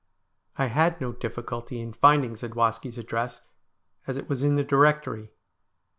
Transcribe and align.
I 0.57 0.65
had 0.65 0.99
no 0.99 1.11
difficulty 1.11 1.79
in 1.79 1.93
finding 1.93 2.33
Zadwaski's 2.35 2.97
address, 2.97 3.41
as 4.07 4.17
it 4.17 4.27
was 4.27 4.41
in 4.41 4.55
the 4.55 4.63
directory. 4.63 5.29